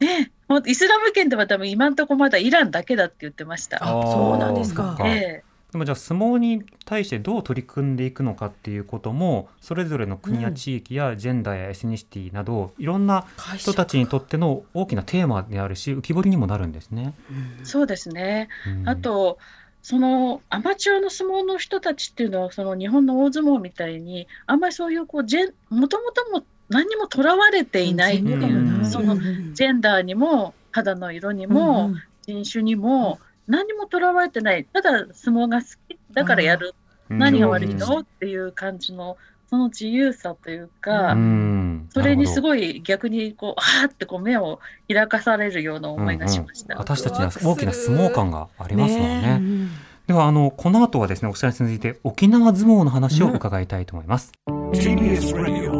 [0.00, 3.78] ねほんとイスラム圏では多分今んとこまだイランだけだって言ってました。
[3.82, 4.96] あそうなんですか。
[5.04, 5.44] ええ。
[5.70, 17.14] でもじゃあ相撲に対してどう取り組んでいくのかっていうこともそれぞれの国や地域やジェンダーやエスニシティなど、いろんな人たちにとっての大きなテーマであるし浮き彫りにもなるんですね。
[17.62, 18.48] そうですね。
[18.66, 18.88] うん。
[18.88, 19.38] あと
[19.82, 29.16] そのアマチュアの相撲の人たちっていうのはその日本の大相撲みたいにあんまりそういうこうジェンもともとも何にもとらわれていないっていう、うんその
[29.52, 34.64] ジェンダーにも肌の色にも、人種にも何にもとらわれてない。
[34.64, 36.74] ただ相撲が好きだからやる。
[37.08, 37.98] 何が悪いの？
[37.98, 39.16] っていう感じの
[39.48, 41.88] その自由さというか、うん。
[41.92, 46.76] それにすいごい逆にこうあーってこう目を開かされるような思いがしました。
[46.78, 49.20] 私たちには大きな相撲感がありますもんね。
[49.22, 49.70] ねうん
[50.10, 54.32] ではあのこの後はですねお知らせについて沖縄相撲の話を伺いたいと思います。
[54.72, 55.70] TBS Radio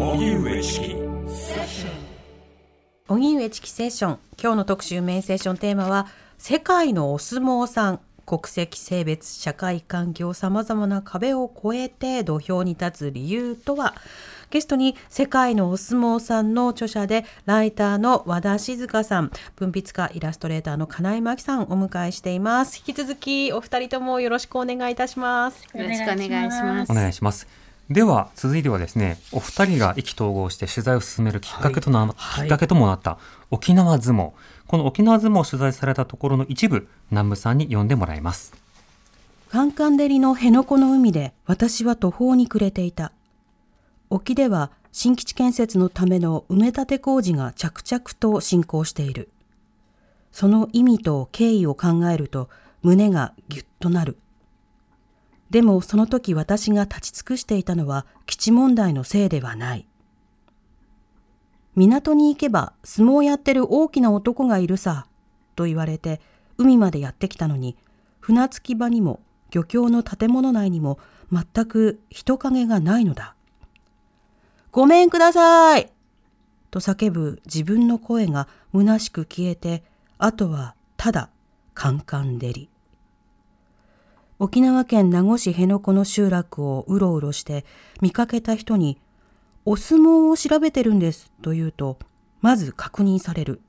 [0.00, 0.96] 荻上チキ
[3.06, 4.18] 荻上チキセッション。
[4.36, 8.00] 今日の特集メインセッションテーマは世界のお相撲さん。
[8.26, 13.94] 国籍性別社会環境さまざまな壁を越えて土俵に立つ理由とは
[14.50, 27.46] ゲストに世界のお相撲さんの著者でライターの和田静香さん文筆家イラストレーターの金井真紀さんをお迎えしています引き続きお二人ともよろしくお願いいたしますよろしくお願いしますお願いします。
[27.90, 33.18] では続いてはですねお二人が意気投合して取材を進めるきっかけとな、はいきっかけともなった
[33.50, 34.32] 沖縄相撲
[34.66, 38.54] この沖縄相撲を取材されたところの一部南部さんに読んでもらいます。
[39.50, 43.12] カンカン照りの辺野古の海で私は途方に暮れていた。
[44.10, 49.30] 沖では新基地建設のための埋め立て工事が着々と進行している。
[50.30, 52.48] その意味と経緯を考えると
[52.82, 54.18] 胸がぎゅっとなる。
[55.50, 59.86] でもその時私が立ち尽くしていたのは基地問題のせいではない。
[61.76, 65.06] 港に行けば相撲やってる大きな男がいるさ、
[65.56, 66.20] と言われて
[66.56, 67.76] 海までやってきたのに
[68.20, 70.98] 船着き場にも漁協の建物内にも
[71.32, 73.34] 全く人影がないのだ。
[74.74, 75.92] ごめんください
[76.72, 79.84] と叫ぶ自分の声が虚しく消えて、
[80.18, 81.30] あとはただ
[81.74, 82.68] カンカン照り。
[84.40, 87.64] 沖縄県名護市辺野古の集落をうろうろして
[88.00, 88.98] 見かけた人に
[89.64, 92.00] 「お相撲を調べてるんです」と言うと
[92.40, 93.60] まず確認される。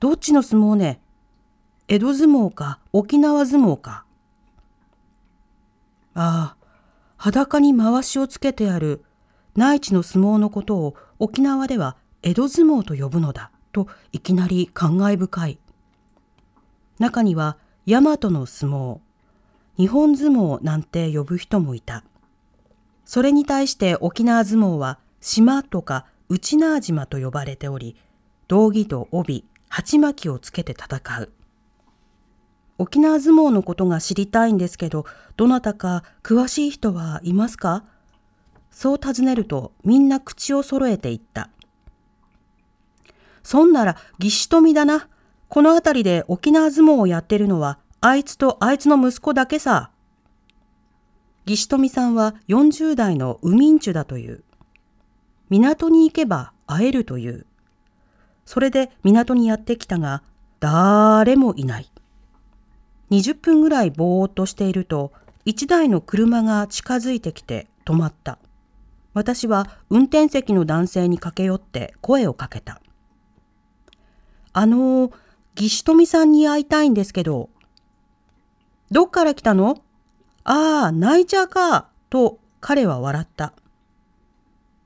[0.00, 1.00] どっちの相撲ね？
[1.86, 4.04] 江戸相撲か沖縄相撲か。
[6.14, 6.66] ああ、
[7.16, 9.03] 裸に回しをつけてある
[9.56, 15.58] 内地の相撲のことを沖縄では江戸相撲と呼ぶのだといきなり感慨深い。
[16.98, 18.98] 中には大和の相撲、
[19.76, 22.04] 日本相撲なんて呼ぶ人もいた。
[23.04, 27.96] それに対して沖縄相撲は島とか内縄島と呼ばれており、
[28.48, 31.30] 道着と帯、鉢巻きをつけて戦う。
[32.78, 35.04] 沖縄相撲のことが知りたいんですけど、
[35.36, 37.84] どなたか詳しい人はいますか？
[38.74, 41.48] そう尋ねるとみんな口を揃えて言った。
[43.44, 45.08] そんなら義士富だな。
[45.48, 49.90] この辺りで沖縄相撲をやってるのはあいつとあいつの息子だけさ。
[51.46, 54.42] 義士富さんは40代のウミンチュだという。
[55.50, 57.46] 港に行けば会えるという。
[58.44, 60.22] それで港にやってきたが、
[60.58, 61.90] 誰もいない。
[63.12, 65.12] 20分ぐらいぼーっとしていると、
[65.44, 68.38] 一台の車が近づいてきて止まった。
[69.14, 72.80] 私は運転席の男性に駆け寄って声をかけた。
[74.52, 75.12] あの、
[75.56, 77.48] 義士富さんに会いたいんですけど。
[78.90, 79.82] どっから来たの？
[80.44, 81.88] ああ、ナイチャーか。
[82.10, 83.54] と彼は笑った。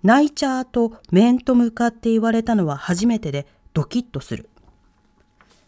[0.03, 4.49] ナイチャーと面と向かって言われたのは初めてでドキッとする。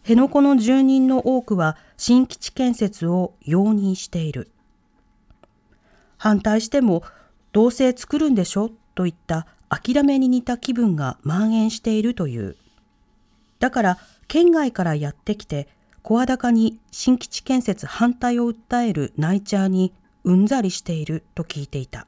[0.03, 4.51] 辺野古の住人の多くは新基地建設を容認している。
[6.17, 7.03] 反対しても
[7.51, 8.71] どうせ作るんでしょ？
[8.95, 12.55] といった諦めに似た気分が蔓延しているという。
[13.59, 15.67] だから県外からやってきて
[16.01, 22.07] 声高に新基地建設反対を訴えるナイチャーにうんざりしていると聞いていた。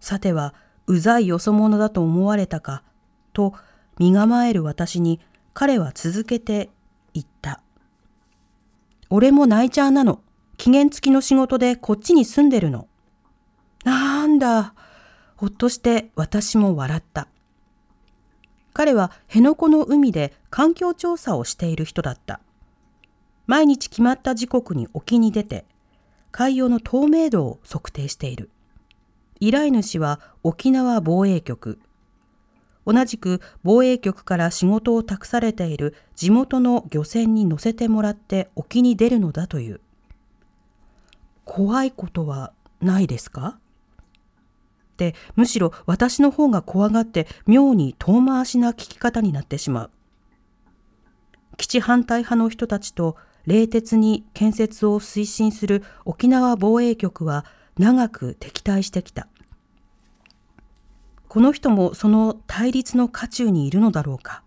[0.00, 0.54] さては
[0.86, 2.82] うざいよそ者だと思われたか？
[3.32, 3.54] と
[3.98, 5.20] 身構える私に
[5.52, 6.70] 彼は続けて
[7.14, 7.60] 言った。
[9.10, 10.22] 俺もナイチャーなの。
[10.56, 12.86] 期限付きの仕事でこっちに住んでるの。
[13.84, 14.74] なんだ。
[15.36, 17.28] ほっとして私も笑った。
[18.72, 22.40] 彼は辺野古の海で環境調査をしている人だった。
[23.46, 25.64] 毎日決まった時刻に沖に出て、
[26.30, 28.50] 海洋の透明度を測定している。
[29.40, 31.80] 依頼主は沖縄防衛局、
[32.86, 39.80] 同じく防衛局から仕事を託されている地元の漁船に乗せてもらって沖に出るのだという。
[41.44, 43.58] 怖いことはないですか？
[45.00, 49.90] で、むしろ私の方が怖がって妙に遠回しな聞き方になってしまう。
[51.56, 57.46] 基地反対派の人たちと冷徹に建設を推進する沖縄防衛局は
[57.78, 59.26] 長く敵対してきた。
[61.28, 64.42] この人もその対立の渦中にいるのだろうか。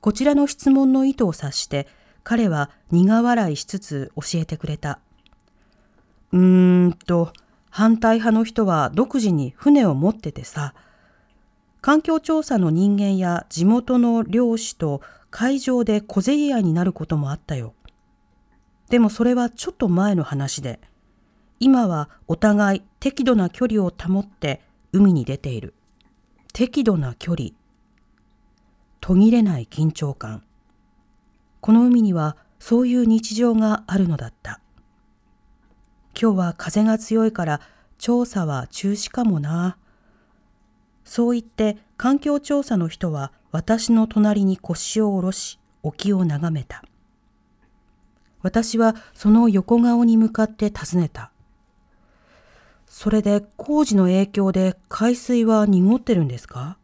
[0.00, 1.86] こちらの質問の意図を察して
[2.24, 5.00] 彼は苦笑いしつつ教えてくれた。
[6.32, 7.32] うーんと、
[7.74, 10.74] 反対派の人は独自に船を持っててさ、
[11.80, 17.72] 環境調査の人間や地元の漁師と海上で小競り合いになることもあったよ。
[18.90, 20.80] でもそれはちょっと前の話で、
[21.60, 24.60] 今はお互い適度な距離を保って
[24.92, 25.72] 海に出ている。
[26.52, 27.52] 適度な距離。
[29.00, 30.42] 途切れない緊張感。
[31.62, 34.61] この海にはそういう日常があるのだった。
[36.20, 37.60] 今日は風が強いから
[37.98, 39.76] 調査は中止かもな。
[41.04, 46.82] そう言って環境調査の人は私の隣に腰を下ろし沖を眺めた。
[48.40, 51.30] 私はその横顔に向かって尋ねた。
[52.86, 56.76] それで工事の影響で海水は濁ってるんですか？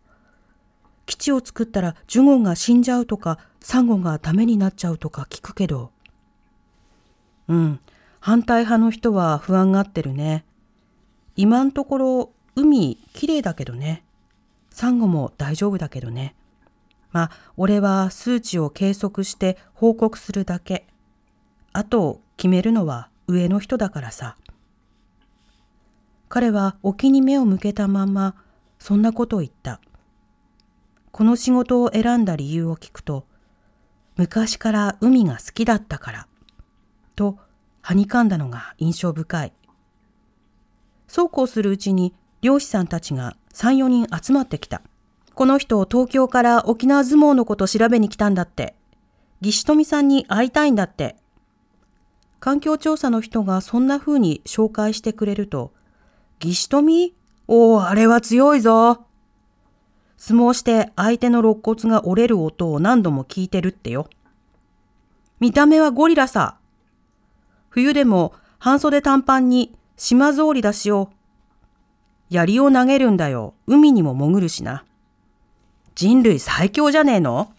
[1.04, 5.90] 基地を作ったらジュゴンが死んじゃうとかサンゴがダメになっちゃうとか聞くけど。
[7.48, 7.80] うん、
[8.20, 10.44] 反対派の人は不安がってるね。
[11.36, 14.04] 今んところ海きれいだけどね。
[14.70, 16.34] サンゴも大丈夫だけどね。
[17.12, 20.86] まあ、俺は数値を計測して報告するだけ。
[21.72, 24.36] あと決めるのは上の人だからさ。
[26.28, 28.34] 彼は沖に目を向けたまんま
[28.78, 29.80] そんなことを言った。
[31.10, 33.24] この仕事を選んだ理由を聞くと、
[34.16, 36.26] 昔から海が好きだったから、
[37.16, 37.38] と
[37.88, 39.52] はにかんだのが印象深い。
[41.06, 44.82] そうこうするうちに漁師さんたちが3、4人集まってきた。
[45.32, 48.74] この人を東京から沖縄相撲のこと調べに来たんだって。
[49.40, 51.16] 義士富さんに会いたいんだって。
[52.40, 55.72] 環境調査の人がそんな風に紹介してくれると、
[56.44, 57.14] 義士富？
[57.46, 59.06] おお、あれは強いぞ。
[60.18, 64.10] 相撲して相手の肋骨が折れる音を何度も聞いてるってよ。
[65.40, 66.57] 見た目はゴリラさ。
[67.78, 71.12] 冬でも半袖短パンに島草履だしよ。
[72.28, 73.54] 槍を投げるんだよ。
[73.68, 74.84] 海にも潜るしな。
[75.94, 77.52] 人類最強じゃねえの？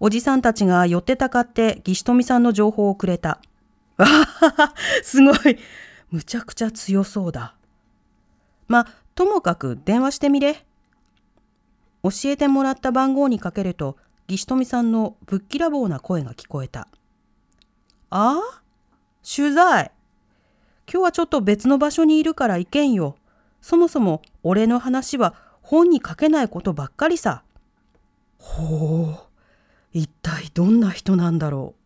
[0.00, 3.40] おじさんたちが寄ってたかって義士富さんの情報をくれた。
[3.96, 5.58] わはは、すごい。
[6.10, 7.54] むちゃくちゃ強そうだ。
[8.68, 10.62] ま、ともかく電話してみれ。
[12.02, 16.86] 教えてもらった番号にかけると、岸富さんのぶっきらぼうな声が聞こえた。
[18.10, 18.60] ああ？
[19.24, 19.90] 取材。
[20.86, 23.16] 今日はちょっと別の場所にいるから行けんよ。
[23.62, 27.42] そもそも俺の話は本に書けないことばっかりさ。
[28.38, 29.18] ほう、
[29.94, 31.83] 一体どんな人なんだろう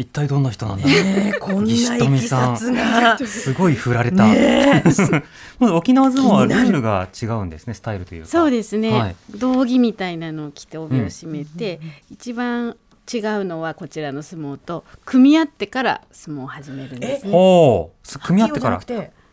[0.00, 0.88] 一体どんな人なんだう。
[0.88, 3.18] ねえ、こんな。
[3.18, 4.24] すごい振られた。
[4.24, 4.82] ね
[5.60, 8.28] 沖縄相撲はルールが違うんですね、スタイルというか。
[8.28, 11.80] そうですね、はい道着みたいなのを着て帯を締めて、
[12.10, 12.78] 一番
[13.12, 17.32] 違うのはこちらの相撲と組み合ってから相撲を始めるんですね。
[17.32, 18.80] ほう、す組み合ってから。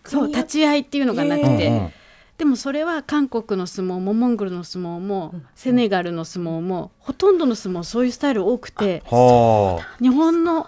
[0.04, 1.92] そう立ち合いっていうのがなくて、うんうん
[2.38, 9.98] でもそれは韓国の相撲もモンゴルの相撲も、セネガルの相撲もほとんどの相撲そういうスタイル多くてはあ。
[10.00, 10.68] 日本の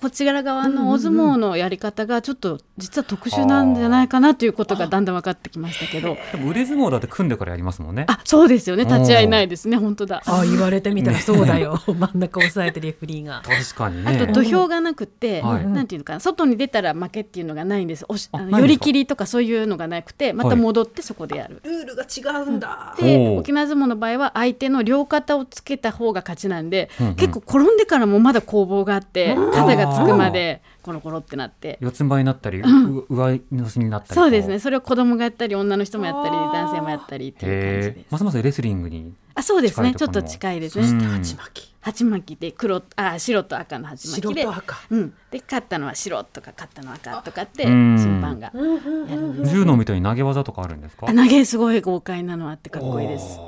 [0.00, 8.04] こちら側の大相撲のやり方がちょっと実は特殊なんじゃないかなということがだんだん分かってきましたけどでも腕相撲だって組んでからやりますもんね。
[8.08, 10.22] あそうですよね立ち合いないですね本当だ。
[10.26, 11.80] あ言われてみたらそうだよ。
[11.86, 13.42] 真ん中押さえてレフェリーが。
[13.44, 14.32] 確かにあとね。
[14.32, 21.60] 土俵がなくて、はいなんていうのかな外に出たら負けっていうのがないんですおしあの寄り切りとかそういうのがなくてまた戻ってそこでやる。
[21.64, 22.94] ルールが違うんだ。
[22.98, 31.76] でほう沖縄相撲の場合は相手の両肩をつけた方が勝ちなんで、うんうん結構転んでからもまだ攻防があって肩がつくまでコロコロってなって。
[31.82, 34.14] 四つん這いになったり、う上乗せになったり。
[34.14, 34.58] そうですね。
[34.58, 38.12] それを子供がやったり女の人もやったり男性もやったりっていう感じです。
[38.12, 39.12] ますますレスリングに。
[39.34, 41.04] あそうですねちょっと近いですうんね。
[41.04, 41.74] 鉢巻き。
[41.82, 44.76] 鉢巻きで黒あ白と赤の鉢巻きで白と赤。
[44.88, 49.52] うん、で勝ったのは白とか勝ったのは赤とかってうん審判がやるんです。
[49.52, 51.06] 柔道みたいに投げ技とかあるんですか？
[51.08, 51.12] あ。
[51.12, 53.38] 投げすごい豪快なのあってかっこいいです。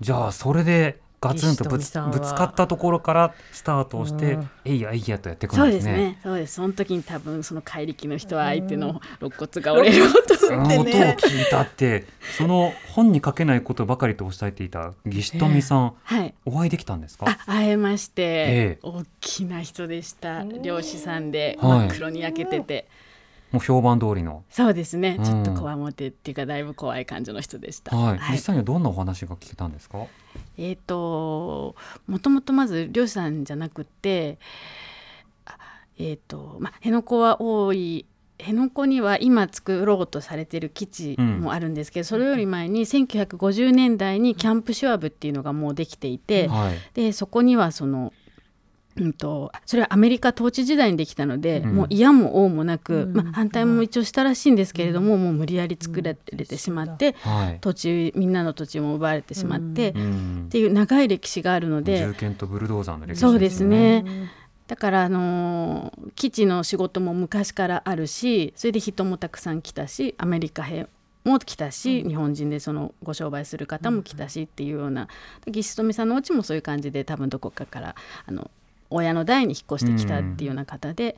[0.00, 5.78] じゃあそれでガツンとぶつかったところからスタートをして、うんえいやえいやとやっていくそんでね。
[5.78, 6.18] うですすね。
[6.22, 6.54] そうです。
[6.54, 12.06] その時に多分その怪力の人は相手の肋骨が折れる音その音を聞いたって、
[12.36, 16.34] その本に書けないことばかりとおっしゃっていた岸富さん、はい。
[16.44, 17.26] お会いできたんですか？
[17.28, 18.46] あ会えまして、え
[18.76, 22.86] え大きな人でした漁師さんではい真っ黒に焼けてて、
[23.50, 24.44] もう評判通りの。
[24.50, 27.96] そうですね、うんちょっとこわもてっていうかだいぶ怖い感じの人でした。
[27.96, 28.18] はい。
[28.18, 30.06] はい実際にはどんなお話が聞けたんですか？
[30.58, 34.38] えっ、ともともとまず漁師さんじゃなくて
[35.46, 35.56] あ
[35.98, 38.04] えっ、とまあ辺野古は多い
[38.40, 46.78] 辺野古には今作ろうとされてる基地もあるんですけど、それより前に1950年代にキャンプシュワブっていうのがもうできていて、はい。
[46.94, 48.12] でそこにはその、
[48.98, 51.74] うん、とそれはアメリカ統治時代にできたので、うん。
[51.74, 53.12] もう嫌も王もなく、うん。
[53.14, 57.58] まあ、反対も一応したらしいんですけれども、もう無理やり作られてしまって、はい。
[57.60, 60.46] 土地みんなの土地も奪われてしまって、っうん。
[60.50, 64.04] ていう長い歴史があるので銃剣とブルドーザーの歴史そうですね。
[64.06, 64.28] うん。
[64.66, 70.88] だから、あのー基地の仕事も昔からあるしそれで人もたくさん来たしアメリカ兵
[71.24, 75.08] も来たし、日本人でそのご商売する方も来たしっていうような
[75.52, 77.94] 岸富さんのお家もそういう感じで多分どこかから
[78.26, 78.50] あの
[78.90, 81.16] 親の代に引っ越してきたっていうような方で、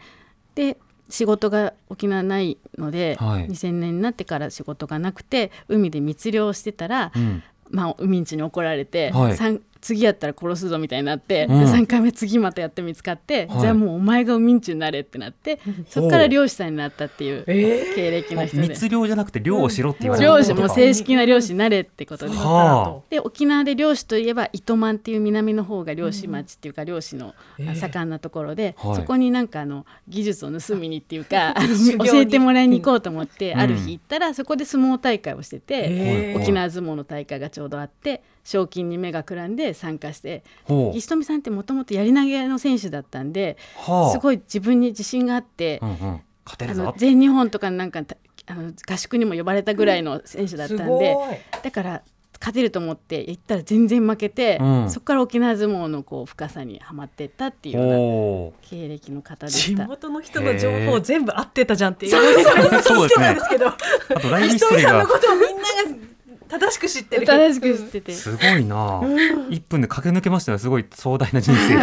[0.55, 0.77] で
[1.09, 7.43] 仕事が沖縄ないので、はい2000年になってから仕事がなくて海で密漁してたら、うん。
[7.73, 11.61] まあ、海んちに怒られて、はい三次やったら殺すぞみたいになって、うん。
[11.61, 13.61] で3回目次またやって見つかって、はい。
[13.61, 20.29] じゃあもうお前が海んちになれってなってそこから漁師さんになったっていうえ経歴の人で、密漁じゃなくて漁をしろって言われる。
[20.29, 22.33] 漁師も正式な漁師になれってことで。
[22.37, 28.97] はで沖縄で漁師といえば糸満っていう南の方が漁師町っていうか漁師のええあ盛んなところで、はい。
[28.97, 32.11] そこになんかあの技術を盗みにっていうか あの修行に。
[32.11, 33.61] 教えてもらいに行こうと思って、うん。
[33.61, 40.97] ある日行ったらそこで相撲大会をしてて、えー沖縄相撲の大会がちょうどあって賞金に目がくらんで参加してほう。
[40.97, 44.11] 岸富さんってもともとやり投げの選手だったんで、はあ。
[44.13, 45.97] すごい自分に自信があって、うんうん、
[46.45, 46.83] 勝てるぞ。
[46.83, 48.01] あの全日本とかなんか
[48.47, 51.37] あの合宿にも呼ばれたぐらいの選手だったんすで、ごい。
[51.63, 52.03] だから
[52.41, 54.91] 勝てると思って行ったら全然負けて、うん。
[54.91, 59.87] そこから沖縄相撲のこう深さにはまってったっていうようなお経歴の方で地した。
[59.87, 62.15] 元の人の情報全部合ってたじゃんっていう。
[62.15, 63.37] ーそうですね。
[64.09, 64.91] あとライブヒ人ストリーが。
[64.91, 66.10] さんのことをみんなが
[66.51, 67.27] 正しく知ってる。
[67.27, 68.13] 正しく知ってて。
[68.13, 69.03] すごいな。
[69.51, 70.59] 一分で駆け抜けましたよ。
[70.59, 71.77] すごい壮大な人生。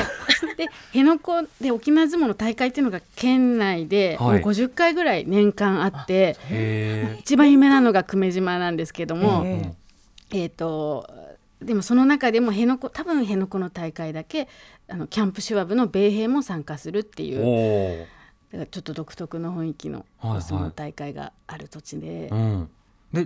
[0.58, 6.36] で辺野古で沖縄相撲の大会っていうのが県内でもうはい50回ぐらい年間あって、
[7.20, 9.74] 一番有名なのが久米島なんですけども、え
[10.32, 11.10] えー、と
[11.62, 14.48] でもその中でも辺野古多分辺野古の大会だけ
[14.90, 18.08] あのキャンプシュワブの米兵も参加するっていうおお
[18.52, 20.38] だからちょっと独特の雰囲気のはいはい。
[20.40, 22.70] お相撲大会がある土地で、うん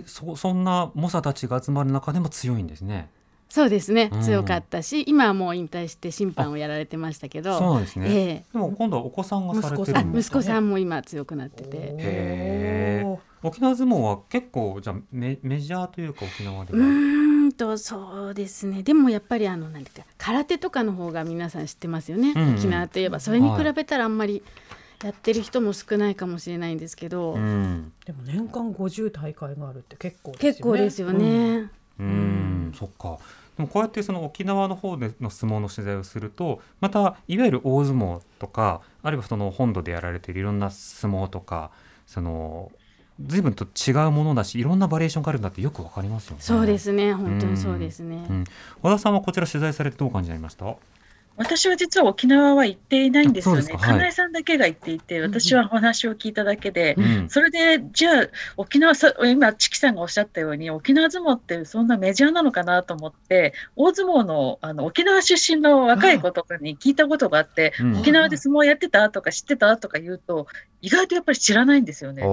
[0.00, 3.10] でそそんな猛者たちが集まる中でも強いんですね。
[3.48, 4.22] そうですね、うん。
[4.22, 7.58] 強かったし今はもう引退して審判をやられてましたけど。
[7.58, 8.06] そうなんですね。
[8.08, 8.44] ええ。
[8.50, 13.04] でも今度はお子さんがされて息子さんあるんですか息子さんも今強くなってて。
[13.42, 16.86] 沖縄相撲は結構じゃあメメジャーというか沖縄でうは。
[16.86, 18.82] ーんとそうですね。
[18.82, 22.54] でもやっぱりあの何ていうか空手とかの方が皆さん知ってますよね、うんうん。
[22.54, 23.20] 沖縄といえば。
[23.20, 24.42] それに比べたらあんまり
[25.02, 27.92] やってる人も少ないかもしれないんですけど、うん。
[28.06, 31.26] でも年間50大会があるって結構ですよね結構ですよね。
[31.28, 33.18] うんうーん、そっか。
[33.56, 41.70] でもこうやってその沖縄の方での相撲の取材をするとまたいわゆる大相撲とかあるいはその本土でやられているいろんな相撲とか
[42.06, 42.72] その
[43.20, 46.42] 随分と違うものだしいろんなバリエーションがあるんだってよくわかりますよね。
[46.42, 48.24] そうですね本当にそうですね。
[48.28, 48.44] うん、
[48.80, 50.74] 和田さんはこちら取材されてどう感じになりました？
[51.36, 53.60] 私は実は沖縄は行っていないんですよね。
[53.60, 58.26] あそうですかはい金井さんだけが行っていて、私はお話を聞いただけで、うんそれで、じゃあ、
[58.56, 70.46] 沖縄さ、今、チキさんがおっしゃったように、沖縄相撲ってそんなメジャーなのかなと思って、大相撲のあの沖縄出身の若い子とかに聞いたことがあって、うん沖縄で相撲やってたとか知ってたとか言うと、
[70.80, 72.22] 意外とやっぱり知らないんですよね。
[72.22, 72.26] 地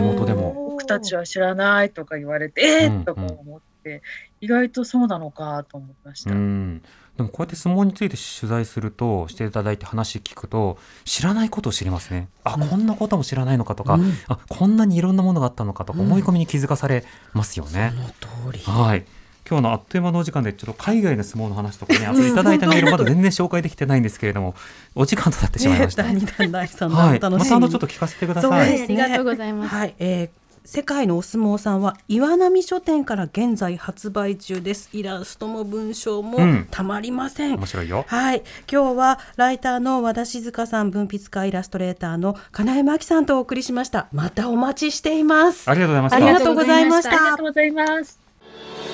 [0.00, 0.70] 元でも。
[0.70, 4.02] 僕たちは知らないとか言われて、えうんー、とか思って、
[4.40, 6.30] 意外とそうなのかと思いました。
[6.30, 6.82] うん、
[7.20, 12.28] でもこうやって相撲について取材するとしていただいて話聞くと知らないことを知りますね。
[12.44, 14.12] あ、こんなことも知らないのかとか、うん。
[14.26, 16.06] あこんなにいろんなものがあったのかとかうん。
[16.06, 17.04] 思い込みに気づかされ
[17.34, 17.92] ますよね。
[17.94, 18.60] その通り。
[18.64, 19.04] はい。
[19.48, 24.54] 今日のあっという間のお時間でちょっと海外の相撲の話とかねあといただいたメールまだ全然紹介できてないんですけれども
[24.94, 26.04] お時間となってしまいました。
[26.04, 28.68] ね、第2弾第3弾、はい、まお楽しみにたあのちょっと聞かせてください。
[28.68, 29.02] そうですね。
[29.02, 29.74] ありがとうございます。
[29.74, 34.90] はい、えー世界のお相撲さんは岩波書店から現在発売中です。
[34.92, 37.56] イラストも文章もうんたまりません。
[37.56, 38.04] 面白いよ。
[38.06, 44.08] はい、今日はライターの和田静香さん、文筆家イラストレーターの金井真紀さんとお送りしました。
[44.12, 45.70] またお待ちしています。
[45.70, 46.16] ありがとうございました。
[46.16, 48.20] ありがとうございましたありがとうございます。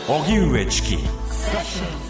[0.09, 2.06] 荻上チキ